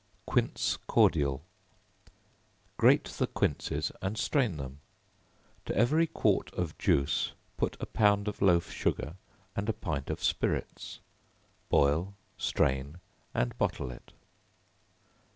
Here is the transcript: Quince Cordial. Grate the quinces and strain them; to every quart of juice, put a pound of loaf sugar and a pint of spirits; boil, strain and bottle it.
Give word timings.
Quince 0.25 0.77
Cordial. 0.87 1.43
Grate 2.75 3.03
the 3.05 3.27
quinces 3.27 3.91
and 4.01 4.17
strain 4.17 4.57
them; 4.57 4.79
to 5.67 5.77
every 5.77 6.07
quart 6.07 6.51
of 6.55 6.75
juice, 6.79 7.33
put 7.55 7.77
a 7.79 7.85
pound 7.85 8.27
of 8.27 8.41
loaf 8.41 8.71
sugar 8.71 9.13
and 9.55 9.69
a 9.69 9.73
pint 9.73 10.09
of 10.09 10.23
spirits; 10.23 10.97
boil, 11.69 12.15
strain 12.35 12.99
and 13.35 13.55
bottle 13.59 13.91
it. 13.91 14.11